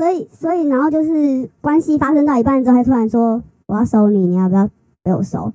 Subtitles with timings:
[0.00, 4.66] 所以所以然后就是关系发生到一半之后，他突然说我要收你，你要不要
[5.02, 5.52] 被我收？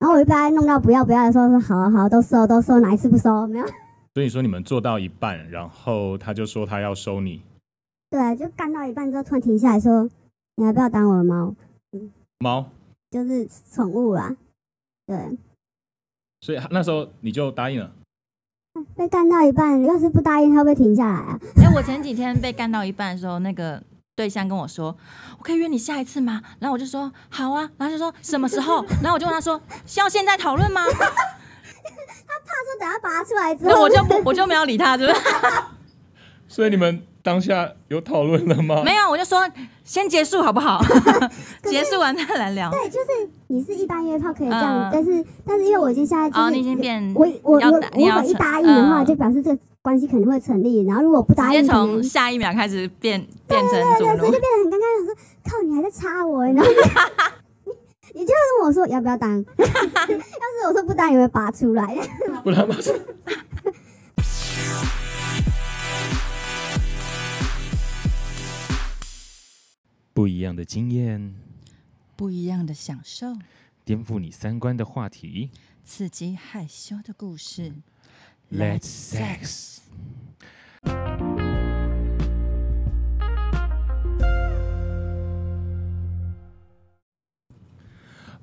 [0.00, 3.46] 然后我就被他弄到不要不要的时候，说好啊好啊，都收都收，哪一次不收？
[3.46, 3.66] 没有。
[4.12, 7.42] 所以说你们做到一半，然后他就说他要收你。
[8.10, 10.10] 对，就干到一半之后，突然停下来说
[10.56, 11.54] ：“你要不要当我的猫？”
[11.96, 12.10] 嗯，
[12.40, 12.66] 猫
[13.12, 14.36] 就是宠物啦。
[15.06, 15.38] 对。
[16.40, 17.92] 所以那时候你就答应了。
[18.96, 21.38] 被干到一半，要是不答应，他会不会停下来啊？
[21.56, 23.82] 哎、欸，我前几天被干到一半的时候，那个
[24.14, 24.96] 对象跟我说
[25.38, 28.84] ：“我可以约你下一次吗？”然后我就说：“好啊。”然后就说什么时候？
[29.02, 35.22] 然后我就问他说：“需要现在讨论吗？” 他怕说等下拔出来之后，我就不我就没有理他，对不对？
[36.48, 37.02] 所以你们。
[37.22, 38.82] 当下有讨论了吗？
[38.84, 39.38] 没有，我就说
[39.84, 40.80] 先结束好不好？
[41.64, 42.70] 结束完再来聊。
[42.70, 50.84] 对，就是你是一般约炮可以这样，呃、但是但是因为我已经现在就是、哦、你已经变我我我我我一答应的话，就表示这个关系可能会成立。
[50.86, 54.84] 然后如果不答应，从下一秒开始变变成主对，所以就变得很尴尬。
[55.00, 55.14] 我说
[55.44, 57.72] 靠，你还在插我，然后你
[58.20, 59.30] 你就问我说要不要当？
[59.58, 61.96] 要是我说不当，你会拔出来？
[62.42, 62.74] 不然拔
[70.20, 71.34] 不一样的经验，
[72.14, 73.38] 不一样的享受，
[73.86, 75.48] 颠覆你三观的话题，
[75.82, 77.72] 刺激害羞的故事。
[78.52, 79.78] Let's sex。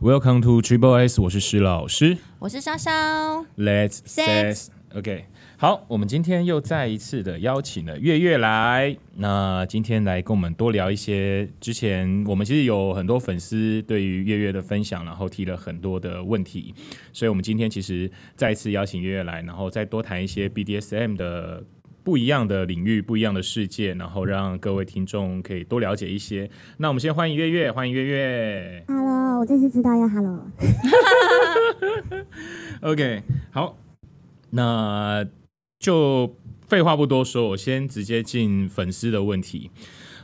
[0.02, 3.46] Welcome to Triple S，我是施老师，我是潇潇。
[3.56, 4.70] Let's sex。
[4.96, 5.28] OK。
[5.60, 8.96] 好，我们今天又再一次的邀请了月月来。
[9.16, 16.76] 那今天来跟我们多聊一些之前我们其实有很多粉丝对于月月的分享，然后提了很多的问题，
[17.12, 21.64] 所以我们今天其实再一次邀请月月来，然后再多谈一些 BDSM 的
[22.04, 26.48] 不一样的领域、不一样的世界，然后让各位听众可以多了解一些。
[26.78, 28.84] 那我们先欢迎月月，欢迎月月。
[28.88, 30.52] Hello，我这次知道要 Hello。
[32.82, 33.76] OK，好，
[34.52, 35.28] 那。
[35.80, 36.36] 就
[36.68, 39.70] 废话不多说，我先直接进粉丝的问题。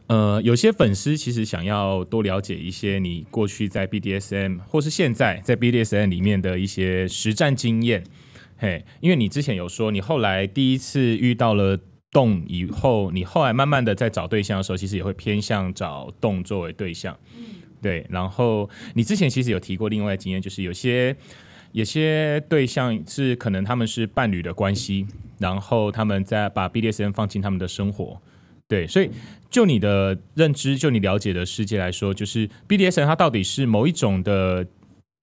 [0.08, 8.04] 呃，有些粉丝其实想要多了解一些你过去在 BDSM 或是现在在 BDSM 里面的一些实战经验。
[8.58, 11.80] 嘿，因为你之前有说，你后来第一次遇到了
[12.12, 17.18] 动以后，你后来慢慢的在找对象的时候，其实也会偏向找动作为对象。
[17.82, 21.16] 对，然后你之前其实有提过另外的经验，就是有些
[21.74, 25.06] 有些对象是可能他们是伴侣的关系。
[25.40, 28.18] 然后他们再把 BDSM 放进他们的生活，
[28.66, 29.12] 对，所以
[29.50, 34.66] 就你的认知，就你了解的世界来说，就是 BDSM 它到底是某一种的，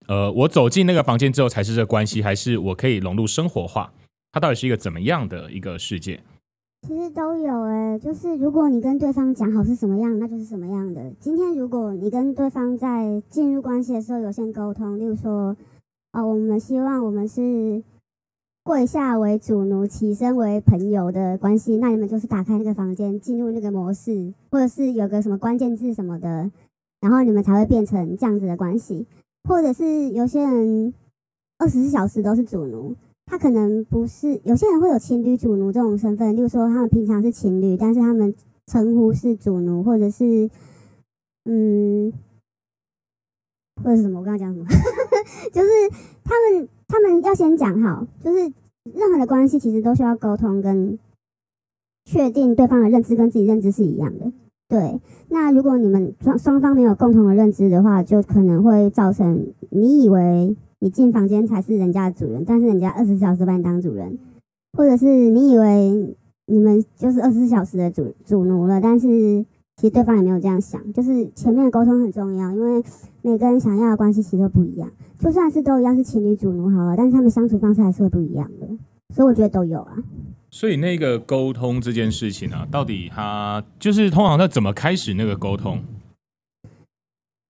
[0.08, 3.90] 呃，我走进那个房间之后才是这个关系，还是我可以融入生活化？
[4.30, 6.20] 它到底是一个怎么样的一个世界？
[6.86, 11.10] 其实都有哎，就是如果你跟对方讲好是什么样，那就是什么样的。
[11.18, 15.56] 今天如果你跟对方在进入关系的时候有先沟通，例如说，
[16.12, 17.82] 哦，我们希望我们是。
[18.62, 26.50] 跪下为主奴，起身为朋友的关系，那你们就是打开那个房间，进入那个模式，或者是有个什么关键字什么的，
[27.00, 29.06] 然后你们才会变成这样子的关系。
[29.48, 30.92] 或者是有些人
[31.58, 32.94] 二十四小时都是主奴，
[33.24, 38.32] 他可能不是，有些人会有情侣主奴这种身份，例如说他们平常是情侣，但是他们
[38.66, 40.48] 称呼是主奴，或者是
[41.46, 42.12] 嗯，
[43.82, 44.20] 或者是什么？
[44.20, 44.66] 我刚刚讲什么？
[45.52, 45.68] 就是
[46.24, 46.68] 他们。
[46.92, 48.52] 他们要先讲好，就是
[48.82, 50.98] 任何的关系其实都需要沟通跟
[52.04, 54.32] 确定对方的认知跟自己认知是一样的。
[54.68, 64.18] 对，那如果你们双双方没有共同的认知的话，就可能会造成你以为你进房间才是人家的主人，但是人家二十四小时把你当主人，
[64.76, 69.46] 或者是你以为你们就是二十四小时的主主奴了，但是。
[69.80, 72.84] 其实对方也没有这样想，就是前面的沟通很重要，因为
[73.22, 74.90] 每个人想要的关系其实都不一样。
[75.18, 78.66] 就算是都一样是情侣主奴好了，但是他们相处方式还是会不一样的，
[79.14, 79.96] 所以我觉得都有啊。
[80.50, 85.78] 所以那个沟通这件事情啊，到底他就是通常他怎么开始那个沟通？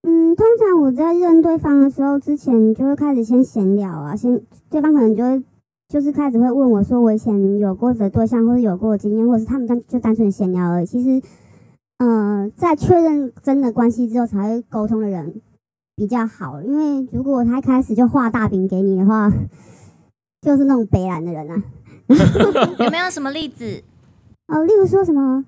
[0.03, 4.41] 嗯，通常我在认对方的时候，之前就会开始先闲聊啊，先
[4.71, 5.43] 对方可能就会
[5.89, 10.87] 就是开始会问我说我以前有过的对象，或者有过的经验，或者是他们单就单纯闲聊而已。
[10.87, 11.21] 其实。
[12.03, 15.41] 嗯、呃，在确认真的关系之后才会沟通的人
[15.95, 19.31] 比较好，因为如果他一开始就画大饼给你的话，
[20.41, 21.63] 就是那种北烂的人啊。
[22.79, 23.83] 有 没有什么例子？
[24.49, 25.45] 哦，例如说什么？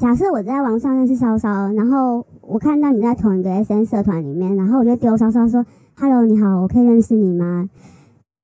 [0.00, 5.64] 假设我在网上认识骚骚，然后我看到你在同一个 S N 社团里面，然后我就丢骚骚说
[5.96, 7.68] ：“Hello，你好，我可以认识你吗？”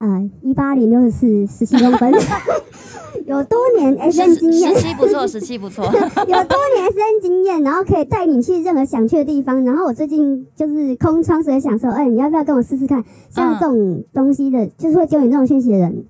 [0.01, 2.13] 呃，一八零六十四，十七公分。
[3.27, 9.65] 有多年 S N 经验，十七不错，十七不错， 有多年 S N 经验，然后可以带你去任何想去的地方。
[9.65, 13.05] 然后我最近就是空窗，所以想说，哎、欸，你要不要跟我试试看？
[13.31, 16.05] 像这种东西的，嗯、就是会丢你这种讯息的人，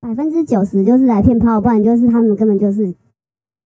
[0.00, 2.94] 百分之九十就是来骗炮，不然就是他们根本就是。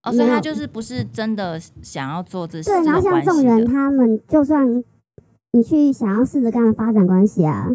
[0.04, 2.70] 哦，所以他就是不是真的想要做这些。
[2.70, 4.82] 对，然后像这种人，他们就算
[5.52, 7.70] 你去想要试着跟他们发展关系啊。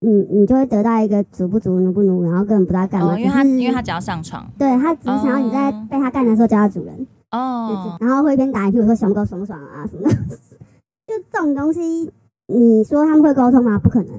[0.00, 3.14] 你你就会得到一个足不足，奴不奴，然后根本不知道干嘛。
[3.14, 7.06] 哦，因为他因为他只要上床，对他只想要你在被他干的时候叫他主人。
[7.32, 7.96] 哦。
[8.00, 10.14] 然后会一边打一屁股说熊哥爽不爽啊什么的。
[10.14, 12.12] 就这种东西，
[12.46, 13.76] 你说他们会沟通吗？
[13.78, 14.12] 不可能。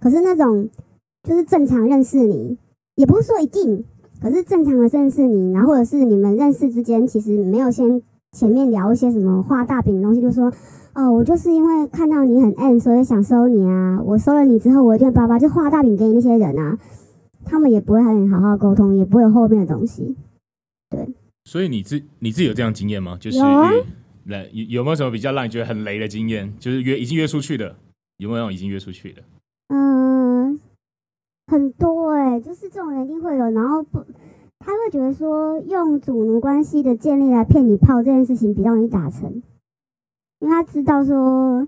[0.00, 0.68] 可是那种
[1.22, 2.58] 就是正常认识你，
[2.96, 3.84] 也不是说一定，
[4.20, 8.02] 可是正常的认识你，然后或者是你们认识之间，其实没有先
[8.32, 10.52] 前面聊一些什么画大饼的东西，就说。
[10.94, 14.00] 哦，我就是因为看到你很暗所以想收你啊。
[14.04, 16.78] 我收了你之后，我一定爸爸就画大饼给你那些人啊，
[17.44, 20.16] 他们也不会和你好好沟通，也不会有后面的东西。
[20.90, 21.08] 对，
[21.44, 23.16] 所以你自你自己有这样经验吗？
[23.20, 23.70] 就是有啊，
[24.26, 26.52] 来有有没有什么比较让你觉得很雷的经验？
[26.58, 27.76] 就是约已经约出去的，
[28.16, 29.22] 有没有已经约出去的？
[29.68, 30.58] 嗯，
[31.46, 34.04] 很多哎、欸，就是这种人一定会有，然后不，
[34.58, 39.40] 他会觉得说用主奴关系的建立来骗你炮这件事情比较容易达成。
[40.40, 41.66] 因为他知道说，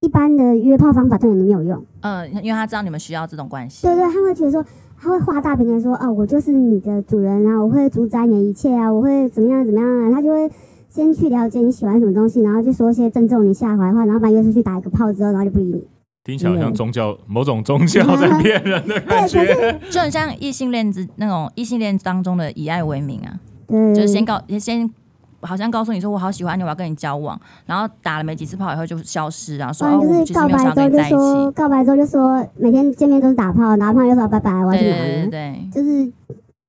[0.00, 1.84] 一般的约炮方法对你们没有用。
[2.00, 3.86] 嗯，因为他知道你们需要这种关系。
[3.86, 4.64] 对对，他会觉得说，
[4.96, 10.50] 他会画大饼的说，哦，我就是你的主人啊，我会主宰你的一切啊，我会怎么样怎么样啊，他就会
[10.88, 15.86] 先去了解你喜欢什么东西，然后就说一些正中你下怀的话，然后把你约出去打一个炮之后，然后就不理你。
[16.24, 24.90] 听起来好像宗教某种宗教在骗人的感觉，就很像异性恋之那种异性恋当中的以爱为名啊，对，就是先告先。
[25.40, 36.12] 好像告诉你说我好喜欢你，我要跟你交往，然后打了没几次炮以后就消失，然后说哦，就是告白之后就说告白之后就说每天见面都是打炮，打炮就说拜拜，我要去对，就是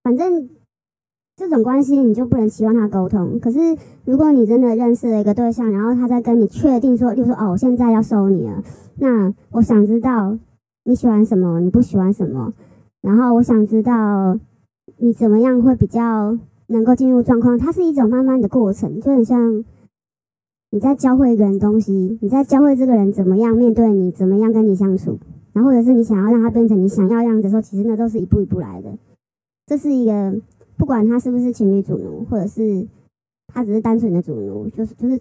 [0.04, 0.48] 反正
[1.36, 3.40] 这种关系你就不能期望他沟通。
[3.40, 3.60] 可是
[4.06, 8.62] 如果你真的认识了一个对象，然后他在跟你确定说，就说哦，我现在要收你了，
[8.98, 10.38] 那我想知道
[10.84, 12.54] 你喜欢什么，你不喜欢什么，
[13.02, 14.38] 然后我想知道
[14.98, 16.38] 你怎么样会比较。
[16.70, 19.66] 能够进入状况，它是一种慢慢的过程，就很像
[20.72, 25.18] 你在教会一个人东西，你在教会这个人怎么样面对你，怎么样跟你相处，
[25.52, 28.90] 然后或者是你想要让他变成你想要样子的时候，其实那都是一步一步来的。
[29.66, 30.36] 这是一个
[30.78, 32.88] 不管他是不是情侣主奴，或者是
[33.54, 35.20] 他只是单纯的主奴，就是就是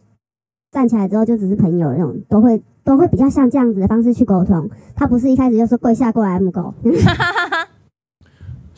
[0.70, 4.68] 站起来之后就只是朋友那种，都会都会比较像这样子的方式去沟通。
[4.94, 6.74] 他不是一开始就说跪下过来母狗。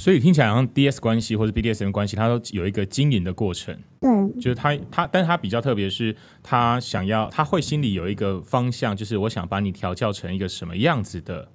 [0.01, 3.77] 所以听起来好像 DS 关系或者 BDSM 关系，它都有一个经营的过程。
[4.01, 4.09] 对，
[4.41, 11.49] 就是他他，但是他比较特别，是他想要，他会心里有一个方向，就是我想把你调教成一个什么样子的。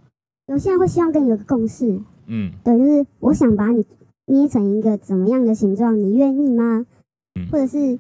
[0.46, 2.00] 有些人会希望跟你有个共识。
[2.28, 3.84] 嗯，对，就是我想把你
[4.28, 6.86] 捏成一个怎么样的形状，你愿意吗？
[7.40, 7.98] 嗯，或者是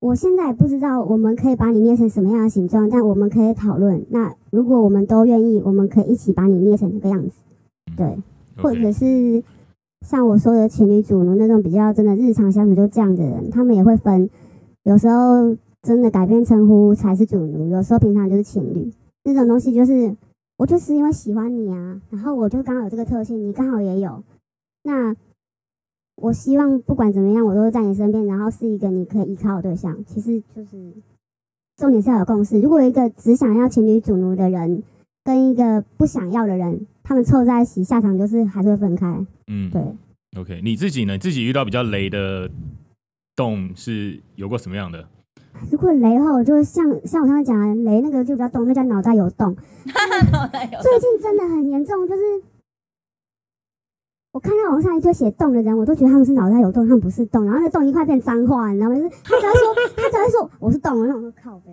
[0.00, 4.04] 我现在也不知道我们可以把你捏成什么样的形状，但我们可以讨论。
[4.10, 7.36] 那如果我们都愿意，我们可以一起把你捏成这个样子。
[7.96, 8.22] 对，嗯
[8.56, 8.62] okay.
[8.62, 9.40] 或者是。
[10.06, 14.30] 像我说的情侣主奴那种比较真的日常相处就这样的人，他们也会分，
[14.84, 18.92] 有时候真的改变称呼才是主奴，有时候平常就是情侣。
[19.24, 20.16] 那种东西就是
[20.56, 24.22] 我就是因为喜欢你啊，然后我就刚好有这个特性，你刚好也有。
[24.84, 25.14] 那
[26.16, 30.04] 我希望不管怎么样，我都是在你身边，然后是一个你可以依靠的对象。
[30.06, 30.92] 其实就是
[31.76, 32.60] 重点是要有共识。
[32.60, 34.82] 如果一个只想要情侣主奴的人
[35.22, 39.06] 跟一个不想要的人，他们凑在一起，下场就是还是会分开。
[39.46, 39.82] 嗯，对。
[40.38, 41.14] OK，你自己呢？
[41.14, 42.50] 你自己遇到比较雷的
[43.34, 45.08] 洞是有过什么样的？
[45.70, 49.56] 如果雷的话，我就像像我刚才讲的，雷那个就比较洞，那叫脑袋有洞。
[50.30, 50.82] 脑袋有洞。
[50.82, 52.22] 最近真的很严重，就是
[54.32, 57.46] 我看到网上一堆写洞的人，我都觉得他们是脑袋有洞，他们不是洞。
[57.46, 58.96] 然后那洞一块变脏话，你知道吗？
[58.96, 61.72] 就是他只要说，他只要说我是洞，然后我说靠北，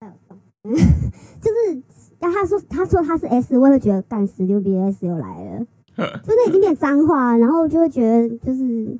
[0.00, 1.82] 他有洞， 就是。
[2.20, 8.98] 但他说他说他是 S，我也会觉得干死六 B S 又来了，真的已经变脏话，然后就会觉得就是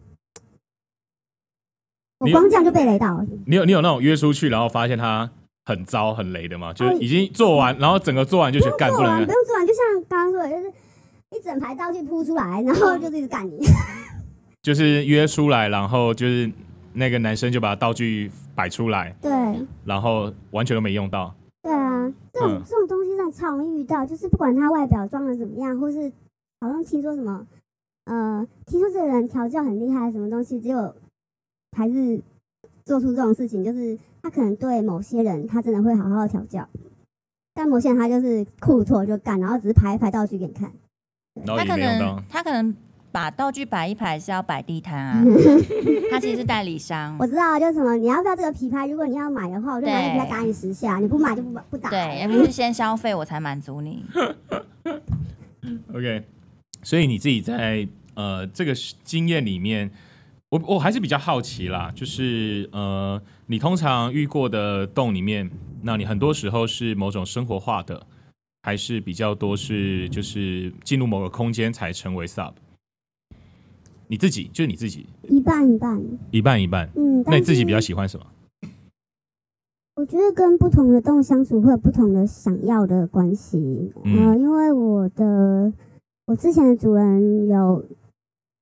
[2.19, 3.25] 我光这样就被雷到。
[3.47, 5.31] 你有你有那种约出去，然后发现他
[5.67, 6.73] 很糟很雷的吗？
[6.73, 10.73] 就是已经做完，然后整个做完就去干，不能不用做完，就像刚刚说的，就是
[11.37, 13.59] 一整排道具铺出来，然后就是一直干你。
[14.63, 16.51] 就是约出来，然后就是
[16.93, 19.31] 那个男生就把道具摆出来，对，
[19.85, 21.35] 然后完全都没用到。
[21.63, 23.00] 对啊，这种、嗯、这种东
[23.31, 26.11] 西上超容易遇到，就是不管他外表装的怎么样，或是
[26.61, 27.47] 好像听说什么，
[28.05, 30.95] 呃，听说这个人调教很厉害，什么东西，只有
[31.77, 32.21] 还是
[32.85, 36.69] 做出这种事情，就是他可能对某些人他真的会好好的调教，
[37.55, 40.73] 但某些人他就是裤脱就干，然后只是排一排道具给你看。
[41.47, 42.75] 他可能他可能
[43.13, 45.25] 把道具摆一排是要摆地摊啊，
[46.11, 47.17] 他其实是代理商。
[47.19, 48.87] 我知道，就是什么，你要不要这个皮拍？
[48.87, 51.91] 如果你要买的话，我就买皮拍打你十下；你不买就不不打。
[51.91, 54.05] 对，要不是先消费我才满足你。
[55.93, 56.25] OK，
[56.83, 59.91] 所以你自己在呃这个经验里面，
[60.51, 65.51] 我我还是比较好奇啦，就是呃你通常遇过的洞里面，
[65.83, 68.07] 那你很多时候是某种生活化的，
[68.63, 72.53] 还是比较多是就是进入某个空间才成为 Sub？
[74.11, 76.03] 你自己就是你自己一半一半，
[76.33, 76.91] 一半一半。
[76.97, 78.27] 嗯，那你自己比较喜欢什么？
[79.95, 83.93] 我觉得跟不同的动物相处会有不同的想要的关系。
[84.03, 85.73] 嗯、呃，因为我的
[86.27, 87.85] 我之前的主人有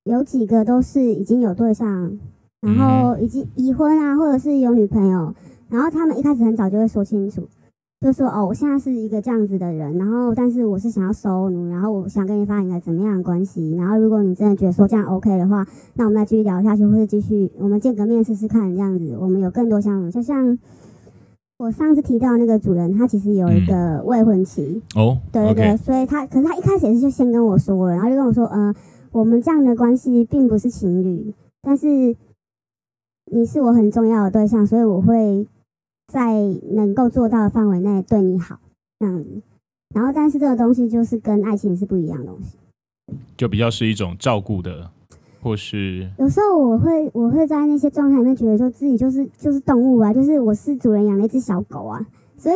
[0.03, 2.19] 有几个都是已经有对象，
[2.61, 5.33] 然后已经已婚啊，或者是有女朋友，
[5.69, 7.49] 然后他们一开始很早就会说清楚，
[8.01, 15.65] 就说哦，我现在是一个这样子的人，然后但是我是想要收奴，然后我想跟你发展一个怎么样的关系，然后如果你真的觉得说这样 OK 的话，
[15.95, 20.57] 那我们再继续聊下去，或者继续我们见个面试试看，这样子我们有更多相处，就像。
[21.61, 24.81] 我上次提到那个主人，他其实有一个未婚妻。
[24.95, 28.75] 嗯、哦，对对对.所以他可是他一开始也是就先跟我说了，然后就跟我说，嗯、呃，
[29.11, 32.15] 我们这样的关系并不是情侣，但是
[33.25, 35.45] 你是我很重要的对象，所以我会
[36.09, 36.33] 在
[36.71, 38.59] 能够做到的范围内对你好，
[38.99, 39.41] 这样子。
[39.95, 42.57] 然后，但是这个东西就是跟爱情是不一样的东西，
[43.37, 44.89] 就比较是一种照顾的。
[45.41, 52.55] 或是有时候我会我会在那些状态里面觉得说自己就是就是动物啊，就是我是主人养了一只小狗啊，所以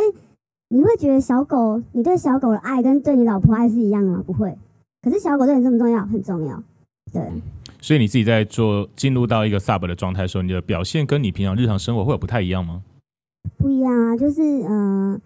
[0.68, 4.22] 你会觉得小狗你对小狗的爱跟对你老婆爱是一样的吗？
[4.28, 4.58] 不会，
[5.02, 6.62] 可是小狗对你这么重要，很重要，
[7.14, 7.22] 对。
[7.80, 12.84] 所以你自己在做进入到一个 sub 的状态的时候，你的表现跟你平常日常生活会有不太一样吗？
[13.58, 15.14] 不一样啊，就是嗯。
[15.14, 15.22] 呃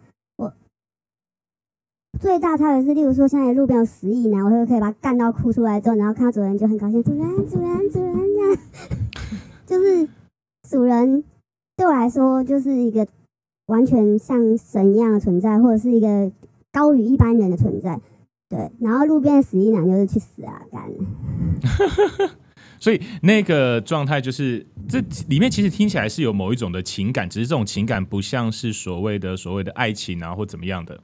[2.20, 8.58] 最大差别是，例如说，现在路边有死异男，我会可以把他干到哭出来之后，然后看到主人就很高兴，主人，主人，主人这样，
[9.68, 10.10] 就是
[10.68, 11.24] 主人
[11.76, 13.08] 对我来说就是一个
[13.68, 16.32] 完全像神一样的存在，或者是一个
[16.72, 18.02] 高于一般人的存在。
[18.50, 20.90] 对，然后路边的死异男就是去死啊，干。
[22.80, 31.00] 所以那个状态就是这里面其实听起来是有某一种的情感，只是这种情感不像是所谓的所谓的爱情啊，或怎么样的。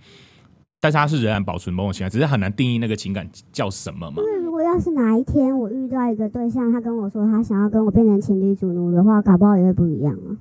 [0.80, 4.22] 但是他是仍然保存某种情感，只是很难定义那个情感叫什么嘛。
[4.22, 10.36] 因为如果要是哪一天我遇到一个对象，他跟我说他想要跟我变成情侣主奴的话，搞不好也会不一样啊。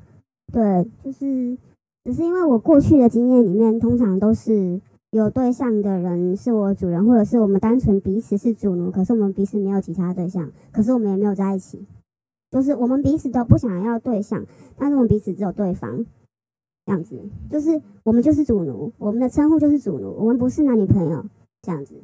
[0.52, 1.56] 对，就是
[2.04, 4.80] 只是因为我过去的经验里面，通常都是
[5.12, 11.86] 有对象的人是我主人，或者是我们单纯彼此是主奴，可是我们彼此没有其他对象，可是我们也没有在一起，
[12.50, 14.42] 就是我们彼此都不想要对象，
[14.78, 16.06] 但是我们彼此只有对方。
[16.86, 21.24] 这样子，就是我们就是主奴，我们的称呼就是主奴，我们不是男女朋友。
[21.60, 21.94] 这样子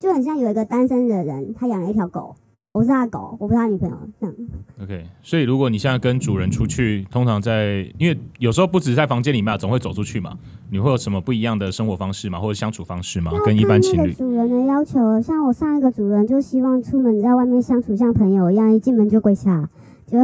[0.00, 2.34] 就很像有一个单身的人，他养了一条狗，
[2.76, 3.96] 我是他的狗，我不是他女朋友。
[4.20, 4.34] 这样。
[4.82, 10.36] OK，所以如果你现在跟主人出去，通常在，因为有时候不只是在房间里面，总会走出去嘛，
[10.70, 12.38] 你会有什么不一样的生活方式吗？
[12.38, 13.32] 或者相处方式吗？
[13.46, 14.12] 跟一般情侣？
[14.12, 19.70] 主人的要求，像我上一个主人就希望出门在外面相处像朋友一样，一进门就跪下，
[20.06, 20.18] 就。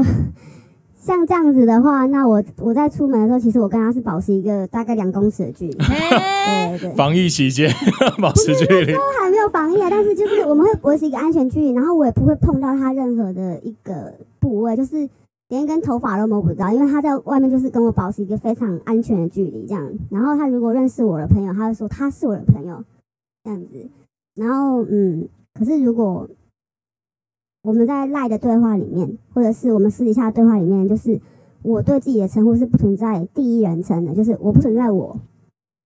[1.05, 5.75] 像这样子的话，那我我在出门的时候，其实我跟他是保持一个大概两公尺的距离。
[5.75, 6.95] 对对对。
[6.95, 7.69] 防疫期间
[8.23, 8.93] 保持距离。
[8.93, 15.09] 都还没有防疫啊，但是就是我们会维持一个安全距离，然后我也不会碰到他任何的一个部位，就是
[15.49, 19.93] 连一根头发都摸不到，因为他在外面就是跟我保持一个非常安全的距离这样。
[20.09, 22.85] 然后他如果认识我的朋友，他会说他是我的朋友
[23.43, 23.91] 这样子。
[24.37, 25.29] 然后嗯，
[25.59, 26.29] 可是如果。
[27.63, 31.21] 我们在赖的对话里面，或者是我们私底下的对话里面，就是
[31.63, 35.17] 我对自己的称呼是不存在第一人称的，就是我不存在我，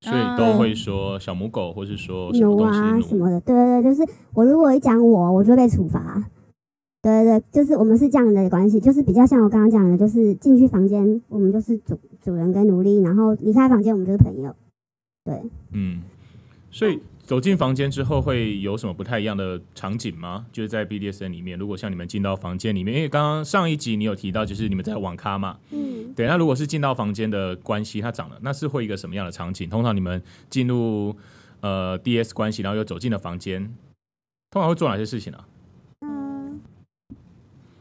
[0.01, 3.39] 所以都会说小母狗，或是说牛啊什么的。
[3.43, 6.25] 对对对，就是我如果一讲我，我就会被处罚。
[7.03, 14.57] 对对对，就是我们是这样的关系，就是比较像我刚刚讲的，就是进去房间，我们就是主主人跟奴隶，然后离开房间，我们就是朋友。
[15.25, 15.43] 对，
[15.73, 16.01] 嗯，
[16.71, 17.01] 所以。
[17.27, 20.47] 走进房间之后会有什么不太一样的场景吗？
[20.53, 26.29] 就是在 BDSN 里面，如果像你们进到房间里面，因为刚刚上一集你有提到，就是你们在网咖嘛，嗯，对。
[26.29, 29.69] 那如果是进到房间的关系，它长了，那是会一个什么样的场景？
[29.69, 31.17] 通常你们进入
[31.63, 33.75] 呃 DS 关系，然后又走进了房间，
[34.53, 35.39] 通常会做哪些事情呢？
[36.03, 36.61] 嗯，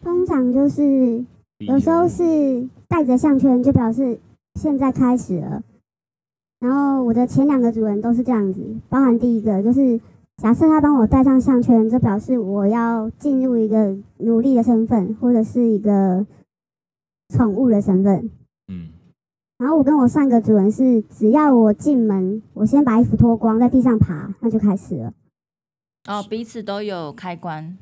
[0.01, 1.23] 通常就是
[1.59, 4.19] 有时候是带着项圈，就表示
[4.59, 5.61] 现在开始了。
[6.65, 10.01] 然后我的前两个主人都是这样子，包含第一个就是
[10.37, 16.25] 假设他帮我戴上项圈，就表示我要进入一个奴隶的身份，或者是一个
[17.29, 18.31] 宠物的身份。
[18.67, 18.89] 嗯。
[19.59, 25.13] 然后我跟我上一个主人是，只要我进门，我先把衣服脱光，在地上爬，那就开始了。
[26.09, 27.77] 哦，彼此都有开关。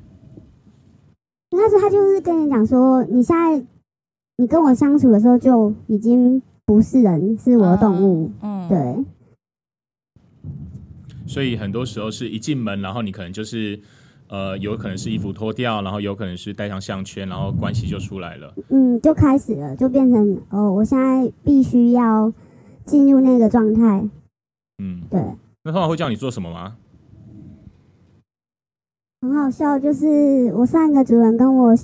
[1.52, 3.66] 那时候他就是跟你讲说，你现在
[4.36, 8.30] 你跟我相处的时候就已经不是人，是我的动物。
[8.40, 9.04] 嗯，对。
[11.26, 13.80] 所以很多时候是一进门，然后你可能就是。
[14.26, 18.54] 呃，有可能是衣服脱掉，然后有可能是戴上项圈，然后关系就出来了。
[18.70, 22.32] 嗯，就开始了，就变成哦，我现在必须要
[22.86, 24.08] 进入那个状态。
[24.78, 25.22] 嗯，对。
[25.62, 26.78] 那他们会叫你做什么吗？
[29.20, 31.76] 很好笑，就是我上一个主人跟我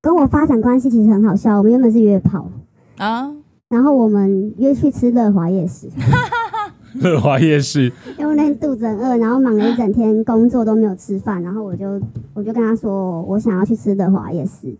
[0.00, 1.58] 跟我发展关系，其实很好笑。
[1.58, 2.50] 我们原本是约炮
[2.96, 3.30] 啊，
[3.72, 5.88] 然后我们约去吃乐华夜市。
[7.00, 11.98] 乐华夜市，因为那天肚子很饿，然后忙了一整天工作都没有吃饭，然后我就
[12.34, 14.76] 我就跟他说，我想要去吃乐华夜市，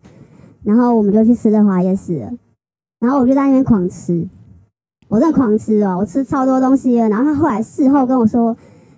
[0.62, 2.30] 然后我们就去吃乐华夜市了，
[3.00, 4.28] 然后我就在那边狂吃，
[5.08, 8.54] 我真的狂吃哦，我吃超多东西了，然后他后来事后跟我说，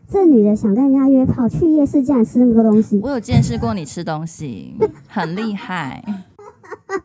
[0.08, 2.98] 这女的想跟人家约炮去夜市，竟然吃那么多东西。
[3.00, 4.74] 我有见识过你吃东西，
[5.06, 6.02] 很厉害。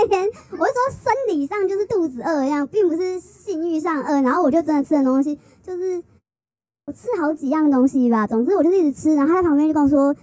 [0.00, 4.22] 那 天我是说生理上就是肚子饿一样，并不是性欲上饿。
[4.22, 6.02] 然后我就真的吃的东西，就是
[6.86, 8.26] 我吃好几样东西吧。
[8.26, 9.14] 总之我就是一直吃。
[9.14, 10.14] 然后他在旁边就跟我说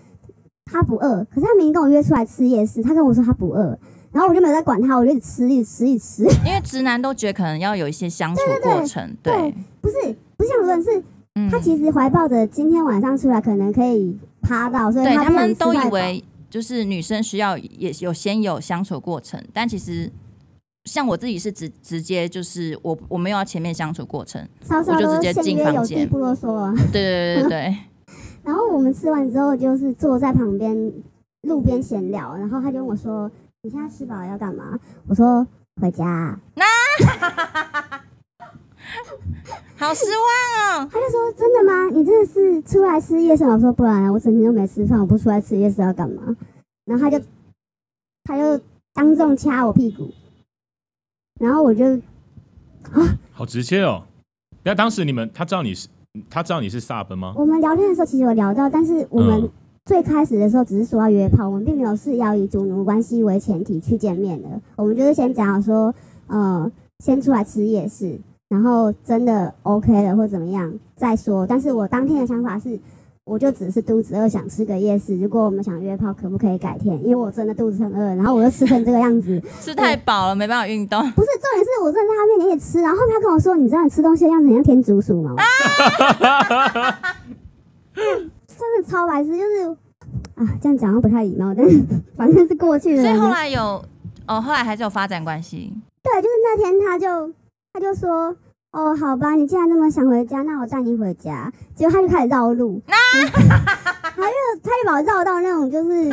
[0.65, 3.77] 他不饿，可是他明明跟我约出来吃夜市，他跟我说他不饿。
[4.11, 6.23] 然后我就没有在管他，我就一直吃，一直吃，一直吃。
[6.45, 11.03] 因为直男都觉得可能要有一些相处过程，对，对，对，对，不是不是相处过程，是
[11.51, 16.23] 他其实怀抱着今天晚上出来可能可以趴到，所以他，他们都以为。
[16.49, 20.11] 就是女生需要也有先有相处过程，但其实
[20.85, 26.73] 像我自己是直直接就是我我没有要前面相处过程，稍稍我就直接进房间，不啰嗦啊。
[26.91, 27.77] 对对对对对。
[28.43, 30.93] 然后我们吃完之后，就是坐在旁边
[31.41, 33.29] 路边闲聊，然后他就问我说
[33.63, 35.45] ：“你现在吃饱了要干嘛？”我说
[35.81, 36.63] ：“回家。”那。
[39.79, 40.89] 好失望哦！
[40.91, 41.87] 他就说：“真的吗？
[41.95, 46.35] 你真的是出来吃夜市？”我说：“不然，我整天都没吃饭，我不出来吃夜市要干嘛？”
[46.85, 47.23] 然后他就
[48.23, 48.59] 他就
[48.93, 50.09] 当众掐我屁股，
[51.39, 51.85] 然后我就
[52.91, 54.03] 啊，好直接哦！
[54.63, 55.87] 那当时你们他知道你是
[56.27, 57.33] 他知道你是 Sub 吗？
[57.37, 59.47] 我们聊天的时候其实有聊到，但是我们
[59.85, 64.59] 最开始的时候只是说要约炮，我们并没有是要以主奴关系为前提去见面的。
[64.75, 65.93] 我们就是先讲说，
[66.25, 68.19] 呃，先出来吃夜市。
[68.49, 72.79] 然后真的 OK 了或怎么样再说，但是我当天的想法是，
[73.25, 75.19] 我就只是肚子饿想吃个夜市。
[75.19, 76.97] 如果我们想约炮，可不可以改天？
[77.03, 80.99] 因为我真的肚子很饿，然后我又吃成这个样子， 吃太饱了没办法运动。
[81.11, 85.35] 不是重点是我真的在他面前也吃，然后他跟我说：“你知道你吃东西的样子很像天竺鼠吗？”
[87.93, 89.69] 真的超白痴，就是
[90.35, 91.83] 啊，这样讲又不太礼貌，但是
[92.15, 93.03] 反正是过去了。
[93.03, 93.83] 所以后来有
[94.25, 95.73] 哦，后来还是有发展关系。
[96.01, 97.33] 对，就是那天他就。
[97.77, 98.35] 他就说
[98.73, 106.09] ：“哦，好吧，你既然那么想回家，那我带你回家。”结果他就开始绕路，啊、他就他就把我绕到那种就是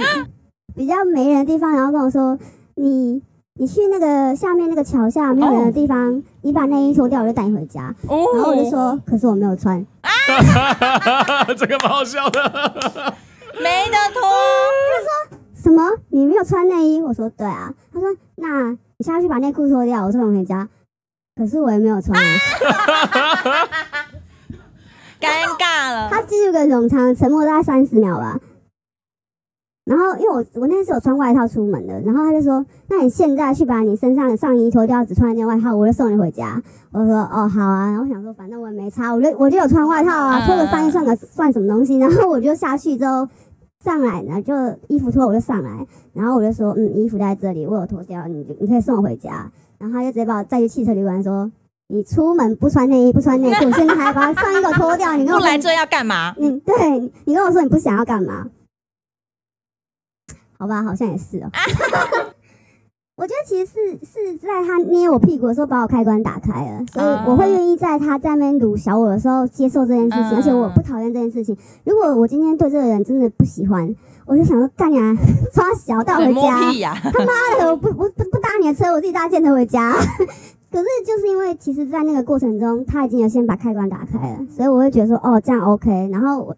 [0.77, 2.39] 比较没人的地方，然后跟我说
[2.77, 3.23] ：“你
[3.55, 7.95] 你去那个下面那个桥下没有人的地方，哦、你把内衣脱掉，我就带你回家。
[8.09, 9.79] 哦”然后我就说：“可是我没有穿。
[10.03, 10.11] 啊
[11.57, 12.43] ”这个蛮好笑的，
[13.57, 14.21] 没得脱。
[14.21, 15.83] 他说：“什么？
[16.11, 20.69] 你没有穿内衣？”我说：“对啊。”他说：“那你下去把内裤脱掉，我送你回家。”
[21.37, 22.17] 可是我也没有穿，
[25.21, 26.09] 尴尬了。
[26.09, 28.39] 他进入个冗长沉默，大概三十秒吧。
[29.85, 41.99] 然后因为我我那天是有穿外套出门的，然后他就说：“那你现在去把你身上的上衣脱掉，只穿一件外套，我就送你回家。”我说：“哦，好啊。”然后我想说，反正我也没差，我就我就有穿外套啊，脱个上衣算个算什么东西？
[41.99, 43.29] 然后我就下去之后
[43.85, 44.55] 上来呢，就
[44.87, 49.51] 衣服脱我就上来，然后我就说：“嗯，衣服在这里，我有脱掉，你你可以送我回家。”
[49.85, 51.53] 然后他就直接把我载去汽车旅馆，说
[51.89, 56.35] ：“你出门不穿内衣，不穿内裤，现在还把上衣给脱掉，你跟我不来这要干嘛？
[56.39, 58.47] 你对你跟我说你不想要干嘛？
[60.59, 61.51] 好吧，好像也是哦。
[63.17, 71.55] 我觉得其实是是在他捏我屁股的时候，把我开关打开了，所以我会愿意在他在那边撸小我的时候接受这件事情，而且我不讨厌这件事情。
[71.85, 73.95] 如果我今天对这个人真的不喜欢，
[74.27, 75.15] 我就想说干呀，
[75.53, 79.93] 抓小带回家， 他妈的，我不不不不搭你的车，我自己搭电车回家。
[80.73, 86.09] 可是就是因为其实，在那个过程中，他已经有先把开关打开了，所以我会觉得说，哦，这样 OK。
[86.11, 86.57] 然后我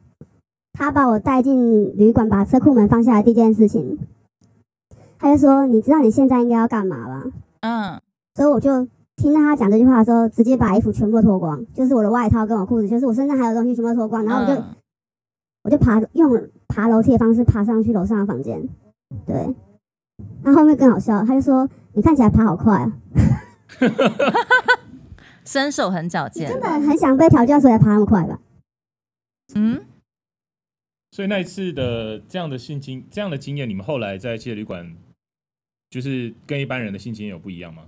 [0.73, 3.99] 他把我带进旅馆，把车库门放下来，第一件事情。
[5.19, 7.25] 他就说：“你知道你现在应该要干嘛吧？”
[7.61, 8.01] 嗯，
[8.35, 14.65] 所以我就听到他讲这句话的时候，直接把衣服全部脱光，就是我的外套跟我裤子，就是我身上还有东西全部脱光，然后我就、嗯、
[15.65, 16.33] 我就爬用
[16.77, 18.69] 爬楼梯的方式爬上去楼上的房间。
[19.25, 19.35] 对，
[20.43, 22.93] 然后后面更好笑，他就说：“你看起来爬好快啊！”
[25.47, 28.39] 身手很矫健，根本很想被调教，所以才爬那么快吧？
[29.55, 29.87] 嗯。
[31.13, 34.95] 所以那一次的这样的性经这样的经验，你们后来在汽车旅馆，
[35.89, 37.85] 就是跟一般人的性经验有不一样吗？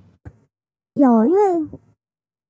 [0.95, 1.69] 有，因为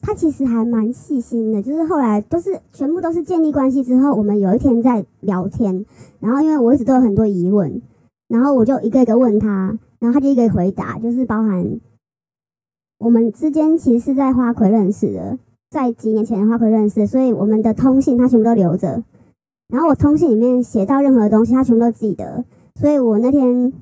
[0.01, 5.85] 他其实还蛮细心的，就是后来都是全部都是建立关系之后，我们有一天在聊天，
[6.21, 7.83] 然后因为我一直都有很多疑问，
[8.29, 11.81] 然后我就一个一个问他，然后他就一个回答，就是包含
[12.99, 15.39] 我们之间其实是在花魁认识的，
[15.71, 19.03] 在几年前的花魁认识，所以我们的通信他全部都留着。
[19.69, 22.45] 然后我通信里面写到任何东西，他全部都记得。
[22.77, 23.73] 所以我那天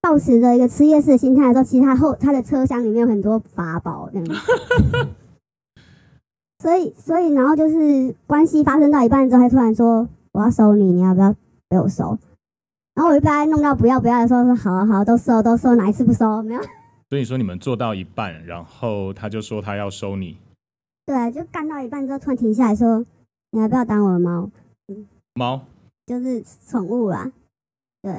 [0.00, 4.34] 抱持着一个吃夜市的心态的时候，其实他后他的车厢里面有很多法宝这样子。
[6.60, 11.34] 所以，所以，然后就是关系发生到一半之后，他突然说：“我要收你，你要不要
[11.68, 12.18] 被我收？”
[12.94, 16.42] 然后我就被他弄到不要不要的时候，说：“好啊好啊，都收都收，哪一次不收？
[16.42, 16.60] 没有。”
[17.10, 20.36] 所以说你们做到一半，然后他就说他要收你。
[21.06, 23.04] 对，就干到一半之后，突然停下来说。
[23.50, 24.50] 你要不要当我的猫？
[25.32, 25.62] 猫
[26.04, 27.32] 就是宠物啦，
[28.02, 28.12] 对。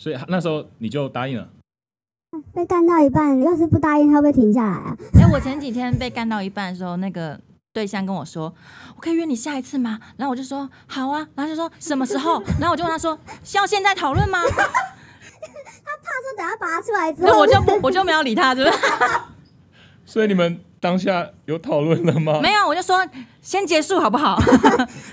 [0.00, 1.46] 所以那时候你就答应了。
[2.54, 4.96] 被干到一半，要是不答应，他会不会停下来啊？
[5.12, 7.38] 哎、欸，我前几天被干到一半的时候，那个
[7.74, 8.50] 对象跟我说
[8.96, 18.78] ：“我可以约你下一次吗？”然后我就说：“好啊。”然后就说：“什么时候？”然后我就问他说：“需要现在讨论吗？” 他怕说等下拔出来之后，我就不我就没有理他，是不是？
[20.06, 20.58] 所以你们。
[20.82, 22.40] 当下有讨论了吗？
[22.40, 23.06] 没有，我就说
[23.42, 24.40] 先结束好不好？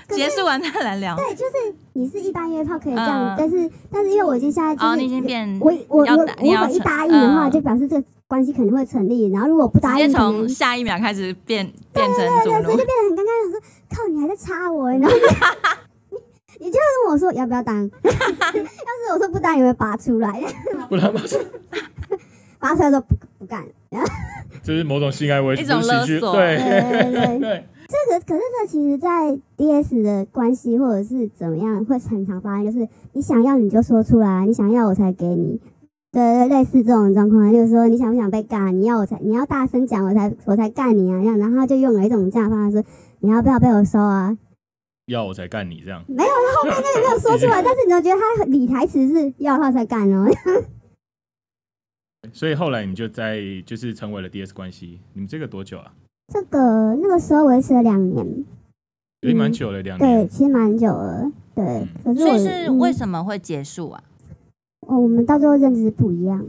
[0.08, 1.14] 结束完再来聊。
[1.14, 9.28] 对，就是你是一般约炮可以这样，嗯、但是但是因为我已经现在就是、哦、你已经变我我我你要我一答应的话，就表示这个关系肯定会成立。
[9.32, 13.30] 然后如果不答应，从下一秒开始变变成主奴，所以就变得很尴尬。
[13.46, 15.22] 我说靠，你还在插我，然后你
[16.66, 17.90] 你就跟我说要不要当？
[18.04, 20.40] 要是我说不当，你会拔出来？
[20.88, 21.44] 不然拔出来，
[22.60, 23.66] 拔出来都不不干。
[24.62, 26.36] 就是某种性爱危险，一种勒索。
[26.36, 35.58] 对对对对，这个可是这其实，在 DS 的关系或者是怎么样，会很常发生，就是你想要你就说出来，你想要我才给你。
[36.12, 42.84] 对对，类似这种状况，就是说你想不想被干，你要我才，你要大声讲我才我才干你啊，这样，然后他就用了一种这样的方式，
[43.20, 44.36] 你要不要被我收啊？
[45.06, 46.04] 要我才干你这样？
[46.08, 50.26] 没有，他后面那个没有说出来，但是你都觉得他理台词是要他才干哦。
[52.34, 55.94] 所以后来你就在就是成为了 DS 关系，你们这个多久啊？
[56.32, 58.44] 这个那个时候维持了两年，
[59.22, 60.26] 也蛮久了，两年。
[60.26, 61.32] 对，其实蛮久了。
[61.54, 64.02] 对，嗯、可是所以是为什么会结束啊？
[64.86, 66.44] 哦，我们到最后认知不一样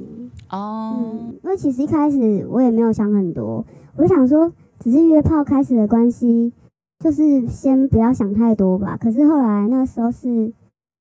[0.50, 1.36] 哦、嗯。
[1.44, 3.66] 因为其实一开始我也没有想很多，
[3.96, 6.54] 我就想说只是约炮开始的关系，
[7.00, 8.98] 就是先不要想太多吧。
[8.98, 10.52] 可是后来那个时候是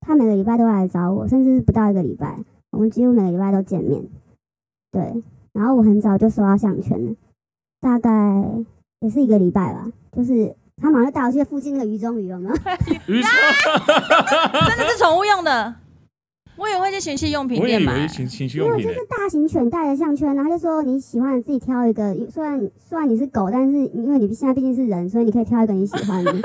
[0.01, 2.39] 他每个礼拜都来找我，甚至是不到一个礼拜，
[2.71, 4.03] 我们几乎每个礼拜都见面。
[4.91, 7.15] 对，然后我很早就收到项圈了，
[7.81, 8.11] 大概
[9.01, 9.87] 也是一个礼拜吧。
[10.13, 12.51] 就是他马上就带我去附近那个 鱼中鱼了吗？
[13.07, 13.31] 鱼 中
[14.69, 15.75] 真的是宠物用的，
[16.57, 18.07] 我也会去情趣用品店买。
[18.09, 22.15] 情情趣用品，就是大型犬戴的项圈，然后就说你喜欢的自己挑一个。
[22.31, 26.35] 虽然虽然你是狗，但是因为你现在毕竟是人，所以你可以挑一个你喜欢的。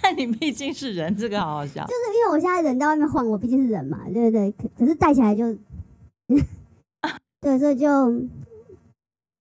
[0.00, 1.84] 但你毕竟是人，这个好好笑。
[1.84, 4.50] 就是因为我现在人在外面晃，我毕竟是人嘛，对不对？
[4.52, 5.54] 可可是戴起来就。
[7.40, 7.86] 对，所以就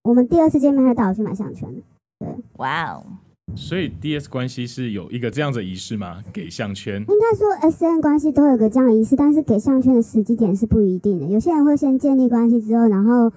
[0.08, 1.70] 我们第二次见面，还带我去买项圈。
[2.18, 3.04] 对，哇哦！
[3.56, 6.24] 所以 DS 关系是有一个这样子的仪式吗？
[6.32, 7.02] 给项圈？
[7.02, 11.26] 应该说 S N 关系都有个这样的仪式，但是给项圈的时机点是不一定的。
[11.26, 13.30] 有些人会先建立关系之后，然后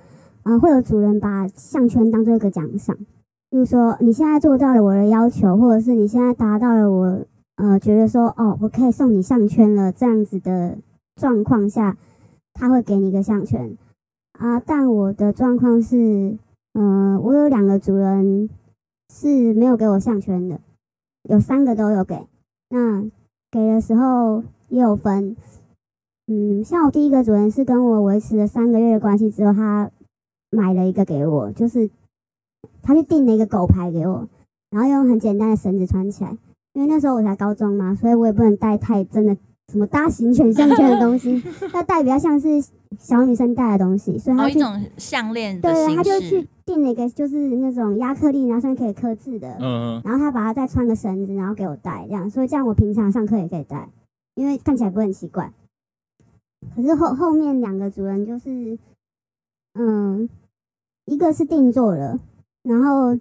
[0.44, 2.96] 嗯、呃，会有主人把项圈当做一个奖赏，
[3.50, 10.78] 比如说你现在做到了我的要求，或者是你现在达到了我呃觉得说哦，我可以送你项圈了这样子的
[11.16, 11.96] 状况下。
[12.52, 13.74] 他会给你一个项圈
[14.32, 16.36] 啊，但我的状况是，
[16.72, 18.48] 嗯、我有两个主人
[19.12, 20.60] 是没有给我项圈的，
[21.28, 22.26] 有三个都有给。
[22.68, 23.02] 那
[23.50, 25.36] 给的时候也有分，
[26.28, 29.90] 嗯，像我第一个主人是跟我维持了三个月的关系之后，他
[30.50, 31.90] 买了一个给我，就是
[32.82, 34.28] 他去订了一个狗牌给我，
[34.70, 36.38] 然后用很简单的绳子穿起来，
[36.74, 39.36] 因为那时候我才高中嘛，所以我也不能戴太真的。
[39.70, 42.48] 什么大型犬项圈的东西， 它戴比较像是
[42.98, 45.60] 小女生戴的东西，所以它是、哦、一种项链。
[45.60, 49.56] 对，他就去订了一个，就是那种亚克力，然后上面可以刻字的。
[49.60, 50.02] 嗯。
[50.04, 53.88] 然后他把它再穿个绳子，然后给我戴，这样，所以这样我平常上课也可以戴，
[54.34, 55.52] 因为看起来不会很奇怪。
[56.74, 58.76] 可是后后面两个主人就是，
[59.74, 60.28] 嗯，
[61.06, 62.18] 一个是定做了，
[62.62, 63.16] 然后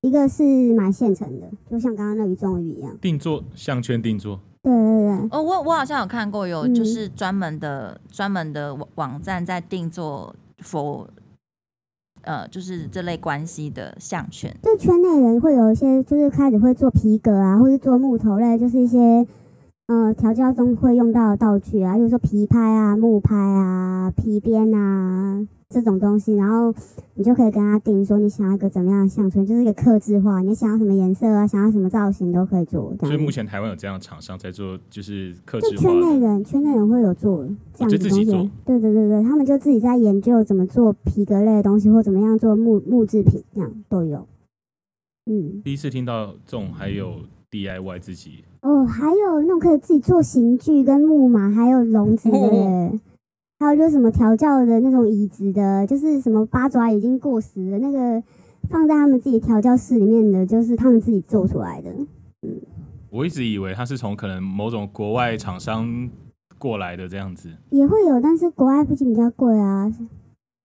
[0.00, 2.96] 一个是买现成的，就像刚刚那鱼中鱼一样。
[3.00, 4.40] 定做项圈，定做。
[4.68, 11.06] 对对对，哦，我我好像有看过，有就是专门的专、嗯、门的网网站在定做 for
[12.22, 14.54] 呃，就是这类关系的项圈。
[14.62, 19.26] 就圈内人会有一些，就是开始会做皮革啊，或是做木头类，就是一些
[19.86, 25.46] 呃调教中会用到的道具啊，比如说皮拍啊、木拍啊、皮鞭啊。
[25.70, 26.74] 这种东西，然后
[27.14, 32.94] 你就可以跟他定说你想要一个怎么样的项圈，就是一个客制化，你想要什么颜色啊，想要什么造型都可以做。
[33.00, 35.82] 所以目前台湾有这样的厂商在做，就是刻字化。
[35.82, 38.24] 圈内人，圈内人会有做这样子东西。
[38.64, 44.26] 对对对对，他们就自己在研究怎么做皮革类的东西，或怎么样做木木制品，这样都有。
[45.26, 47.16] 嗯，第一次听到这种还有
[47.50, 48.42] DIY 自己。
[48.62, 52.98] 哦，还有那种可以自己做刑具跟木马，还有笼子的。
[53.60, 58.22] 哦还有就是什么调教的那种椅子的，就是什么八爪已经过时了，那个
[58.70, 61.90] 放在他们自己调教室里面的，就是他们自己做出来的。
[62.42, 62.60] 嗯，
[63.10, 66.08] 我一直以为他是从可能某种国外厂商
[66.56, 69.92] 过来的这样子，也会有，但是国外毕竟比较贵啊。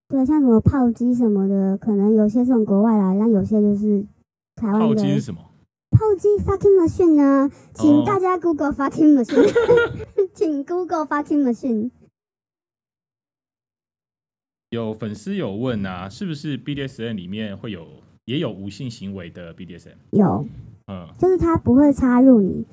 [0.09, 4.05] 对，像什么炮机什么的，可能有些是从国外来，但有些就是
[4.55, 4.85] 台湾的。
[4.85, 5.39] 炮机是什么？
[5.89, 7.49] 炮机 fucking machine 呢？
[7.73, 9.51] 请大家 Google fucking machine，
[10.35, 11.89] 请 Google fucking machine。
[14.73, 17.85] 有粉丝有问啊，是不是 BDSM 里面会有
[18.25, 19.93] 也有无性行为的 BDSM？
[20.09, 20.43] 有，
[20.87, 22.65] 嗯，就是他不会插入你。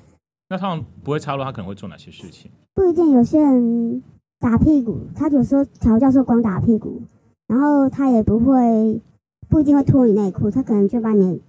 [0.49, 2.49] 那他不会插入，他可能会做哪些事情？
[2.73, 4.01] 不一定，有些人
[4.39, 7.03] 打屁股，他有时候调教授光打屁股，
[7.47, 8.99] 然后他也不会
[9.47, 11.39] 不一定会脱你内裤，他可能就把你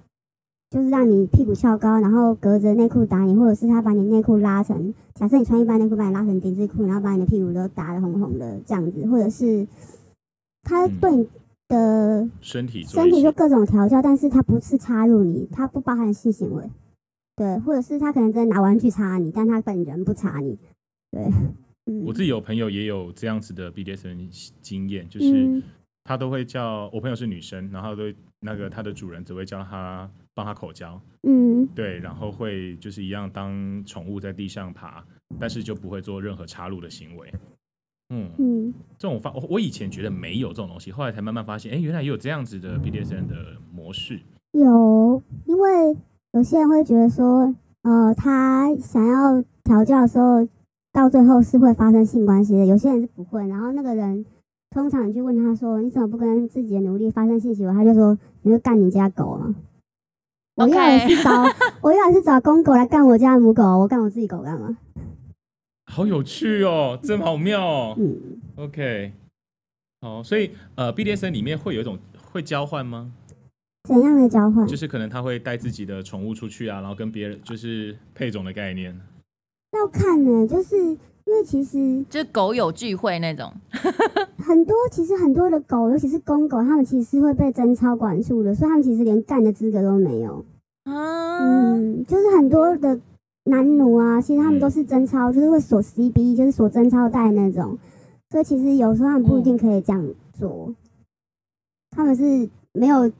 [0.69, 9.67] 就是让你屁股翘高，然后隔着内裤打你，或者是他把你内裤拉成，假设你穿一般内裤，把你拉成丁字裤，然后把你的屁股都打得红红的这样子，或者是。
[10.63, 11.29] 他对你
[11.69, 16.69] 的身体身体就各种调教，但是他不是插入你，他不包含性行为，
[17.37, 20.59] 对，或者是他可能真的拿玩具插你，但他本人不插你，
[21.11, 21.23] 对。
[21.87, 24.29] 嗯、我自己有朋友也有这样子的 BDSM
[24.61, 25.61] 经验，就是
[26.05, 28.05] 他都会叫我朋友是女生，然后都
[28.39, 35.05] 那个他的主人只会叫他帮他口交，嗯，对，然后会就是一样当宠物在地上爬，
[35.41, 37.35] 但是就不会做任何插入的行为。
[38.13, 43.35] 嗯嗯，这种发我我以前觉得没有这种东西，后来才慢慢发现，哎，原来也有这样子的 BDSM 的
[43.73, 44.21] 模式。
[44.53, 45.97] 有，因为
[46.33, 50.47] 有些人会觉得说，呃，他想要调教的时候，
[50.93, 52.67] 到最后是会发生性关系的。
[52.67, 54.27] 有些人是不会，然后那个人
[54.71, 57.73] 通常你去问他说，你怎么不跟自己的奴隶发生性行为？
[57.73, 59.55] 他就说，你会干你家狗啊
[60.57, 60.67] ？Okay.
[60.67, 61.31] 我要的是找
[61.81, 64.77] 我要的是找公狗来干我家的母狗，我干我自己狗干嘛？
[65.93, 67.95] 好有趣哦，真好妙哦。
[67.99, 68.19] 嗯
[68.57, 69.13] ，OK，
[70.01, 71.99] 好，所以呃，BDSN 里面会有一种
[72.33, 73.13] 会交换吗？
[73.87, 74.67] 怎样的交换？
[74.67, 78.99] 就是可能他会带自己的宠物出去啊，然后跟别人就是配种的概念。
[79.77, 83.53] 要看呢，就是因为其实就是狗友聚会那种，
[84.43, 90.43] 很多其实很多的狗，尤其是公狗，他们其实是会被贞操管束的，所以他们其实连干的资格都没有。
[90.85, 92.99] 啊，嗯，就是很多的。
[93.45, 97.79] 男奴啊，其实他们都是贞操，就是会锁 CB，就是锁贞操带那种。
[98.31, 100.75] 所以其实有时候他们不一定可以这样做，
[101.91, 103.11] 他们是没有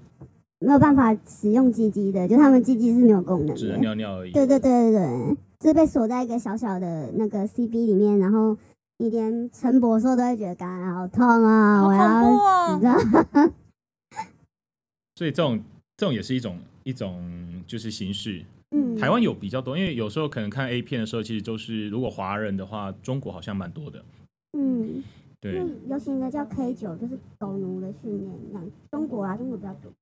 [0.61, 4.33] 没有办法使用鸡鸡的，就他们鸡鸡是没有功能的，只能尿尿而已。
[4.33, 8.57] 对对对对对，就是被锁在一个小小的那个 CB 里面，然后
[8.99, 13.51] 你连晨勃的时候都会觉得干好痛啊，我要死啊！
[15.17, 15.61] 所以这种
[15.97, 17.21] 这种也是一种一种
[17.67, 18.43] 就是形式。
[18.73, 24.03] 嗯，台湾有比较多，因为有时候可能看 A 片的时候，其实就是如果华人的话，中国好像蛮多的。
[24.57, 25.03] 嗯，
[25.41, 29.93] 对，流行的叫 K 九，就是狗奴的训练，那中国啊，中国比较多。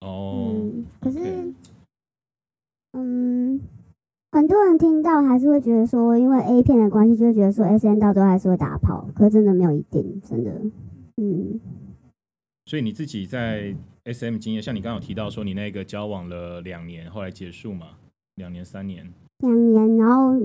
[0.00, 1.52] 哦，嗯，可是
[2.92, 3.60] 嗯，
[4.32, 10.50] 很多人听到还是会觉得说，因为 A 片的关系，就会觉得说 S N 到最后还是会打炮，可是真的没有一定，真的，
[11.16, 11.60] 嗯。
[12.66, 17.96] 所以你自己在 SM 经验，像你刚刚有提到说，你那个交往了两年，后来结束嘛？
[18.38, 19.06] 两年、三年，
[19.40, 20.40] 两年，然后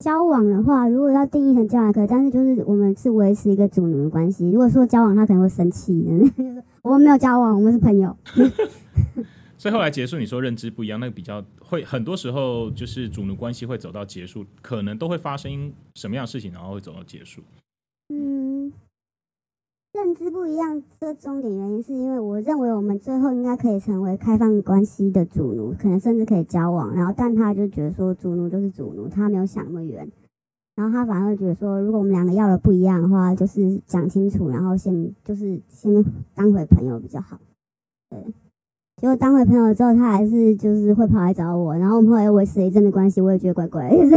[0.00, 4.50] 交往的话，如果要定义成交往可以，但是就是我们是维持一个主奴的关系。
[4.50, 6.62] 如果说交往，他可能会生气的。
[6.82, 8.14] 我们没有交往，我们是朋友。
[9.56, 17.40] 所以后来结束，你说认知不一样，那个比较会很多时候就是主奴关系会走到结束，可能都会发生什么样的事情，然后会走到结束。
[19.94, 20.04] 嗯。
[20.04, 26.92] 认知不一样，这重点原因是因为我认为我们最后应该可以成为开放关系的主奴，可能甚至可以交往。
[26.94, 30.10] 然后，但他就觉得说主奴就是主奴，他没有想那么远。
[30.76, 36.04] 然后他反而会觉得说，如果我们两个要的不一样的话，就是讲清楚，然后先就是先
[36.34, 37.38] 当回朋友比较好。
[38.10, 38.18] 对，
[39.00, 43.88] 结果当回朋友之后，他还是就是会跑来找我，然后我们后来维持了一阵的关系，我也觉得怪怪。
[43.94, 44.16] 就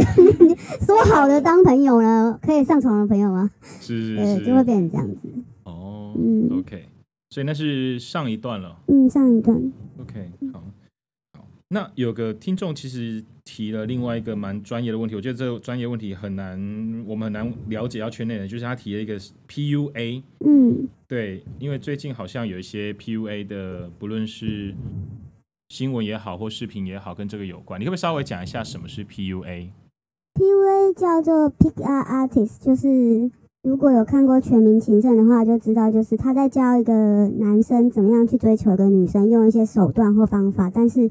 [0.84, 3.48] 说好的当朋友呢，可以上床的朋友吗？
[3.80, 5.28] 是是是，对，就会变成这样子。
[6.16, 6.88] 嗯，OK，
[7.30, 8.78] 所以那是上一段了。
[8.86, 9.56] 嗯，上一段。
[10.00, 10.62] OK，好，
[11.34, 11.46] 好。
[11.68, 16.58] 那有个听众其实提了另外一个蛮专业的问题，我觉得这个专业问题很难，
[17.06, 20.22] 我们很难了解到圈内人，就是他提了一个 PUA。
[20.46, 24.74] 嗯，对，因为最近好像有一些 PUA 的，不论是
[25.68, 27.78] 新闻也好，或视频也好，跟这个有关。
[27.80, 33.30] 你可不可以稍微讲一下什么是 PUA？PUA 叫做 Pick Up Artist，就是。
[33.62, 40.70] 如果有看过《全民情圣》的话，就知道就是他在教一个男生怎么样去追求一个女生，用一些手段或方法。
[40.72, 41.10] 但是，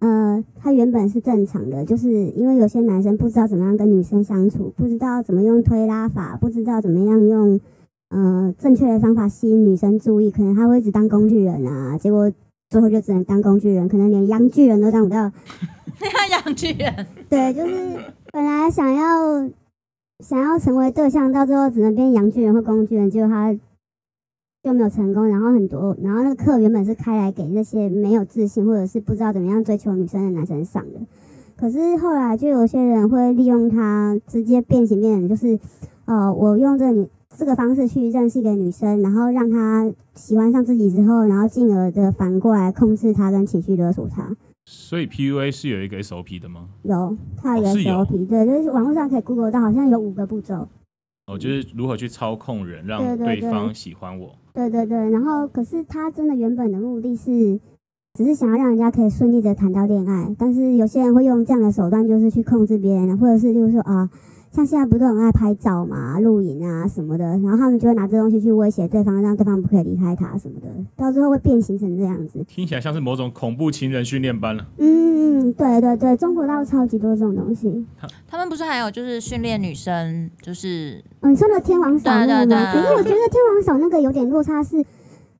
[0.00, 7.58] 呃，他原本是正常的，就是因为有些男生不知道怎么样跟女生相处，不知道怎么用推拉法，不知道怎么样用
[8.10, 12.30] 呃正确的方法吸引女生注意，可能他会一直当工具人啊，结果
[12.68, 15.16] 最后就只能当工具人，可能连洋巨人都当不到。
[16.30, 17.06] 洋巨人？
[17.30, 17.98] 对，就是
[18.30, 19.48] 本来想要。
[20.24, 23.54] 想要成为对象，到最后只能变洋巨人或工具人，结果他
[24.64, 25.28] 就没有成功。
[25.28, 31.00] 然后很多，然后那个课原本是开来给那些没有自信或者是不知道怎么样追求女生的男生上的，
[31.56, 35.58] 可是后来就有些人会利用他直接变形变成，就是
[36.06, 44.34] 呃，我用这个女这个方式去认识一个女生，然后让她喜欢上自己之后，然后进而的反过来控制她跟情绪勒索她。
[44.70, 46.68] 所以 PUA 是有一个 SOP 的吗？
[46.82, 50.68] 有，它有一个 SOP，、哦、对，就是网络上可以 Google 到，好像有五个步骤。
[51.26, 54.36] 哦，就是如何去操控人，让对方喜欢我。
[54.52, 57.58] 对对对，然后可是他真的原本的目的是，
[58.12, 64.10] 只是想要让人家可以顺利的谈到恋爱，但是有些人会用这样的手段，就是去控制别人，或者是就是说啊。
[64.58, 70.66] 像现在不是很爱拍照嘛，录影啊什么的，然后他们就会拿这东西去威胁对方，让对方不可以离开他什么的，
[70.96, 72.44] 到最后会变形成这样子。
[72.48, 74.66] 听起来像是某种恐怖情人训练班了。
[74.78, 77.86] 嗯，对对对，中国倒是超级多这种东西。
[78.26, 82.72] 他们不是还有就是训练女生，就是嗯，你说的天王嫂那个吗？
[82.72, 84.84] 可是我觉得天王嫂那个有点落差是，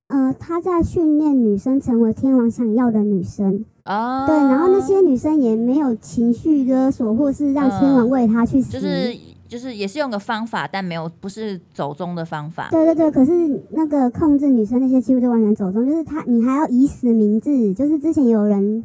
[0.09, 3.65] 呃，他在训练女生成为天王想要的女生。
[3.85, 9.17] 哦，对，然后那些女生也没有情绪勒索，或是让天王为她去死，就是
[9.47, 12.69] 就是也是用个方法，但没有不是走中的方法。
[12.71, 13.33] 对对对，可是
[13.71, 18.85] 那个控制女生那些几乎就完全走中，就是他你还要以死明志，就是之前有人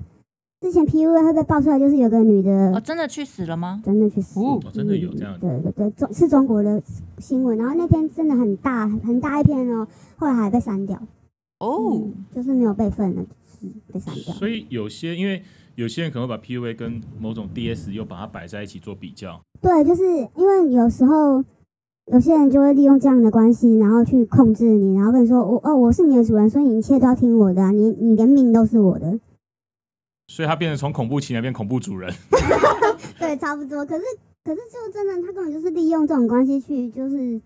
[0.63, 3.81] 之前 PUA 会被爆出来，就是有个女的哦，真的去死了吗？
[3.85, 6.81] 真的去死了，哦，真的有这样，对对对，中是中国的
[7.19, 10.97] 新闻，然后那篇真的很大很大一篇哦，后来还被删掉，
[11.59, 13.23] 哦，嗯，就是没有备份了。
[13.93, 14.33] 被删掉。
[14.33, 15.41] 所以有些，因为
[15.75, 19.39] 有些人可能会把 PUA 跟某种 DS 又把它摆在一起做比较。
[19.61, 20.03] 对，就是
[20.35, 21.41] 因为有时候
[22.11, 29.17] 有些人就会利用这样的关系，然后去控制你，然后跟你说：“我哦，我是你的主人，所以你一切都要听我的啊，你你连命都是我的。”
[30.27, 32.13] 所以他变成从恐怖情人变恐怖主人。
[33.19, 33.85] 对，差不多。
[33.85, 34.03] 可是
[34.43, 37.41] 可是就真的，他根本就是利用这种关系去就是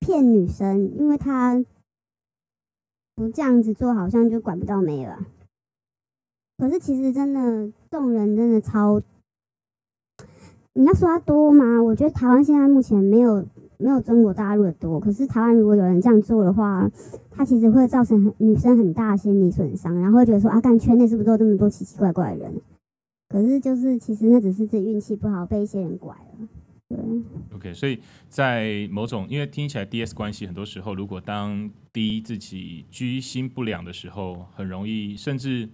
[0.00, 1.64] 骗女生，因为他。
[3.14, 5.26] 不这样子做，好像就管不到没了。
[6.56, 9.02] 可是其实真的，众人真的超。
[10.72, 11.82] 你要说他多吗？
[11.82, 13.46] 我觉得台湾现在目前没有
[13.82, 15.00] 没有中国大陆的多。
[15.00, 16.88] 可是台湾如果有人这样做的话，
[17.30, 22.60] 他其实会造成女生很大心理损伤，然后会觉得说啊，干圈内是不是都有这么多奇奇怪怪的人？
[23.28, 26.48] 可是就是其实那只是自己运气不好，被一些人拐了。
[26.88, 26.98] 对
[27.54, 35.66] OK，所以在某种，因为听起来 DS 关系很多时候，如果当第一自己居心不良的时候，很容易，甚至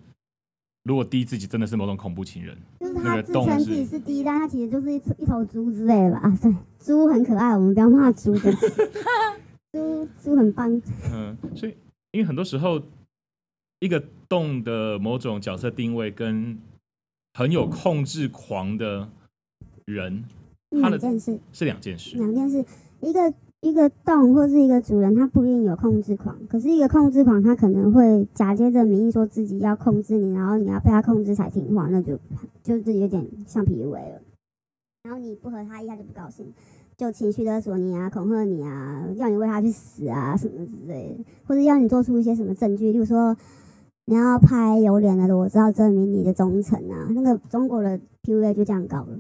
[0.85, 6.19] 如果 D 自己真的是某种恐怖情人，就是他自称自己是 D，但他其实就是一一头猪之类的吧？
[6.21, 8.53] 啊，对，猪很可爱，我们不要骂猪的，
[9.73, 10.83] 猪猪很棒。
[11.13, 11.75] 嗯，所以
[12.13, 12.83] 因为很多时候，
[13.81, 16.59] 一个动的某种角色定位跟
[17.35, 19.11] 很有控制狂的
[19.85, 20.25] 人。
[20.71, 22.63] 两件事是两件事，两件事，
[23.01, 32.19] 一个一个动或是一个主人，他不一定有控制狂，可是一个控制狂，他可能会假借着名义说自己要控制你，然后你要被他控制才听话，那就
[32.63, 34.21] 就是有点像 PUA 了。
[35.03, 36.47] 然后你不和他一下就不高兴，
[36.97, 43.37] 就情绪勒索你啊，恐吓你啊，要你为他去死啊什么之类的，或者要你做出一些什么证据，例如说
[44.05, 49.19] 你要拍有脸的裸照证明你的忠诚啊，那个中国的 PUA 就这样搞了。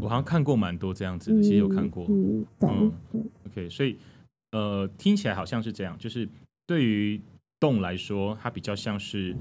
[0.00, 2.04] 我好像看过蛮多这样子的，其实有看过。
[2.08, 3.96] 嗯，嗯，嗯，OK，所以
[4.52, 6.28] 呃，听起来好像是这样，就是
[6.66, 7.20] 对于
[7.60, 9.36] 动来说，它比较像是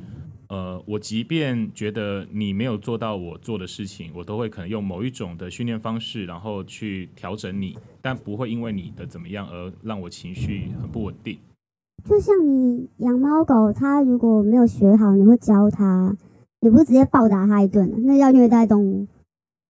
[0.48, 11.40] 呃，我即便觉得你没有做到我做的事情，我都会可能用某一种的训练方式，然后去调整你，但不会因为你的怎么样而让我情绪很不稳定。
[12.06, 16.16] 就像你养猫狗，它如果没有学好，你会教它，
[16.60, 19.08] 你不是直接暴打它一顿，那叫虐待动物。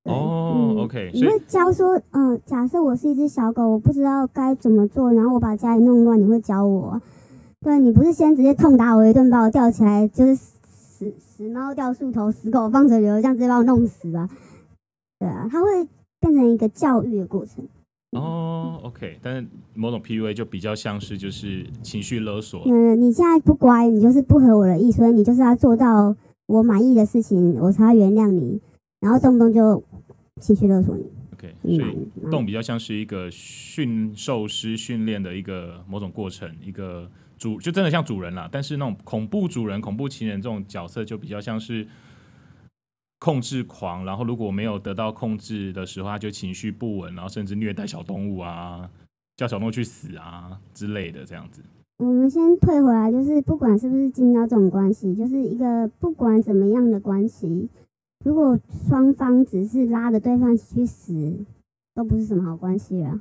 [0.04, 7.02] 哦、oh，OK，你会教说，嗯、呃，假设我是一只小狗，我不知道该怎么做，然后我把家里弄乱，你会教我。
[7.62, 14.28] 对，你不是先直接痛打我一顿，把我吊起来，就是死死猫吊树头，死狗放水流，这样直接把我弄死吧？
[15.20, 15.88] 对啊，它会
[16.20, 17.64] 变成一个教育的过程。
[18.12, 22.64] 哦，OK，但是某种 PUA 就比较像是就是情绪勒索。
[22.66, 26.16] 嗯，你现在不乖，你就是不合我的意，所以你就是要做到
[26.48, 28.60] 我满意的事情，我才会原谅你，
[29.00, 29.82] 然后动不动就
[30.42, 31.06] 情绪勒索你。
[31.42, 37.10] OK，所以动比较像是一个驯兽师训练的一个某种过程，一个。
[37.38, 41.88] 主就真的像主人啦，但是那种恐怖主人、恐怖情人这种角色就比较像是
[43.18, 48.88] 控制狂，然后如果没有得到控制的时候，他就情绪不稳，然后甚至虐待小动物啊，
[49.38, 51.64] 叫小动物去死啊之类的这样子。
[51.98, 57.68] 我们先退回来，就是不管是不是进到这种关系，就是一个不管怎么样的关系，
[58.24, 61.46] 如果双方只是拉着对方去死，
[61.96, 63.20] 都不是什么好关系了。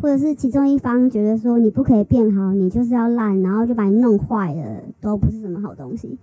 [0.00, 6.18] 或者是其中一方觉得说你不可以变好，你就是要烂，然后就把你弄坏了，都不是什么好东西。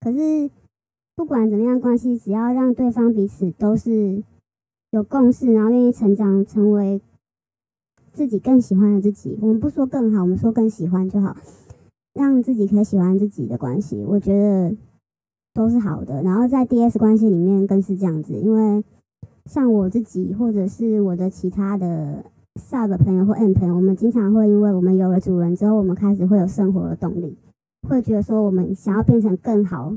[0.00, 0.50] 可是
[1.16, 4.22] 不管怎么样关系，只要让对方彼此都是
[4.90, 7.00] 有共识，然后愿意成长，成为
[8.12, 9.38] 自己更喜欢的自己。
[9.40, 11.34] 我们不说更好，我们说更喜欢就好，
[12.12, 14.76] 让自己可以喜欢自己的关系，我觉得
[15.54, 16.22] 都是好的。
[16.22, 18.84] 然后在 DS 关系里面更是这样子，因为
[19.46, 22.24] 像我自己或者是我的其他的。
[22.56, 27.36] Sub 朋友或 M 朋友，我们经常会因为我们有了主人之后，我们开始会有生活的动力，
[27.88, 29.92] 会觉得说我们想要变成更好，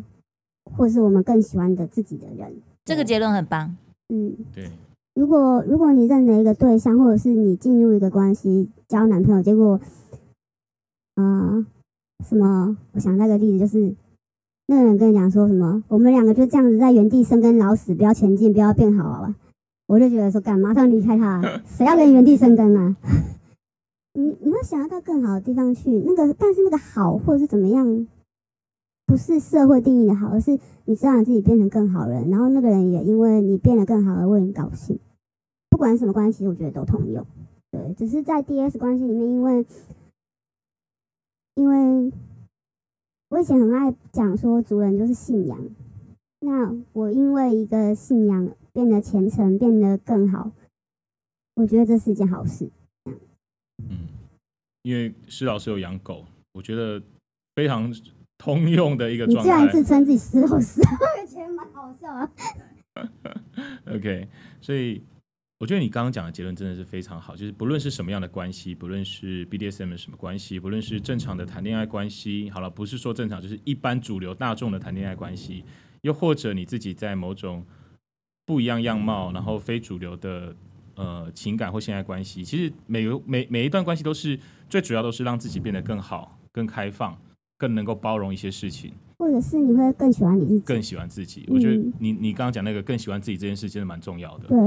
[0.76, 2.52] 或是我们更喜欢的自己的人。
[2.84, 3.78] 这个结论很棒。
[4.10, 4.72] 嗯，对。
[5.14, 9.80] 如果如果你认了一个对象，或者是你进入一个关系交男朋友，结果，
[11.14, 11.66] 啊、呃，
[12.26, 12.76] 什么？
[12.94, 13.94] 我想那个例子就是，
[14.68, 15.84] 那个人跟你讲说什么？
[15.88, 19.36] 我们两个就这样子在原地生根老死，不要前进，不要变好，好吧？
[19.88, 22.98] 我就觉得说，干马上离开他， 谁要跟你原地生根啊？
[24.14, 28.08] 你你会想要到更好的地方去，那个但是那个好或者是怎么样，
[29.06, 35.00] 不是社会定义的好，而是你知道你自己变成更好人，然后那个人也因为你变得更好而为你高兴。
[35.70, 37.26] 不管什么关系，我觉得都通用。
[37.72, 39.66] 对，只是在 DS 关系里面，因为
[41.56, 42.12] 因为
[43.30, 45.70] 我以前很爱讲说，族人就是信仰。
[46.40, 48.50] 那我因为一个信仰。
[48.74, 50.52] 变得虔诚，变得更好，
[51.56, 52.70] 我觉得这是一件好事。
[53.08, 53.18] 嗯，
[54.84, 57.02] 因为施老师有养狗，我觉得
[57.56, 57.92] 非常
[58.38, 59.42] 通用的一个状态。
[59.42, 62.32] 你居然自称自己施老师， 我觉得蛮好笑啊。
[63.96, 64.28] OK，
[64.62, 65.04] 所以
[65.60, 75.64] 我觉得你刚刚讲的结论真的是非常好，就是不论是什么样的关系，不论是 BDSM 什么关系，不论是正常的谈恋爱关系，好了，不是说正常，就是一般主流大众的谈恋爱关系，
[76.02, 77.66] 又或者你自己在某种。
[78.48, 80.56] 不一样样貌，然后非主流的
[80.96, 84.40] 呃情感或性爱关系，其实每个每每一段关系都是
[84.70, 87.20] 最主要都是让自己变得更好、更开放、
[87.58, 91.46] 更能够包容一些事情，或者是你会更喜欢你自己，更喜欢自己。
[91.50, 94.48] 我觉得你你刚刚讲那个更喜欢自己这件事真的蛮重要的。
[94.48, 94.58] 对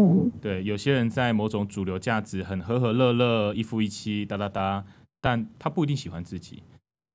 [0.40, 4.84] 对，有些人在某种主流价值很和和乐乐、一夫一妻哒哒哒，
[5.20, 6.62] 但他不一定喜欢自己。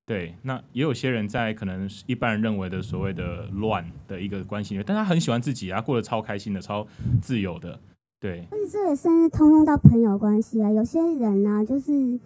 [0.06, 6.88] 对，那也有些人在可能一般人认为的所谓的乱的一个关系里面，但他很喜欢自己啊，过得超开心的，超
[7.22, 7.80] 自由的。
[8.20, 10.72] 对，而且这也甚至通用到朋友关系啊。
[10.72, 12.20] 有些人呢、啊，就是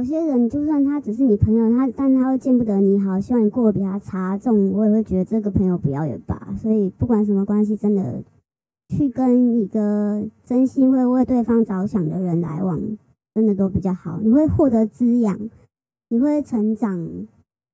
[0.00, 6.54] 有些人就算他只是你朋友，他但他会见不得你好，希望你过得比他差，这种我也会觉得这个朋友不要也罢。
[6.56, 8.22] 所以不管什么关系，真的
[8.88, 12.80] 去跟一个真心会为对方着想的人来往，
[13.34, 15.38] 真的都比较好，你会获得滋养。
[16.08, 17.26] 你会成长，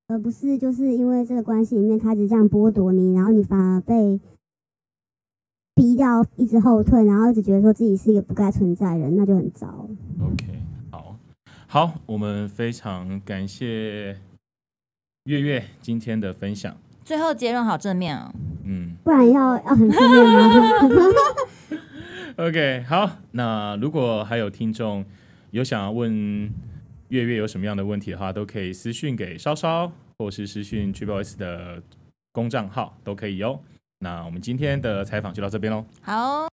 [0.09, 4.21] 而不是就是因为这个关系里面他一直这样剥夺你，然后你反而被
[5.77, 9.89] 逼到一直后退，然后一直觉得说自己是一个不该存在的人，那就很糟。
[10.21, 10.45] OK，
[11.77, 14.19] 好，我们非常感谢
[15.25, 16.75] 月月今天的分享。
[17.05, 18.33] 最后结论好正面哦，
[18.65, 20.51] 嗯，不然要要很负面吗？
[22.49, 25.05] OK，好，那如果还有听众
[25.51, 26.51] 有想要问。
[27.09, 31.83] 月月有什么样的问题的话，都可以私讯给稍稍，或是私讯 TripleS 的
[32.33, 33.61] 公账号都可以哟。
[33.99, 35.85] 那我们今天的采访就到这边喽。
[36.01, 36.49] 好。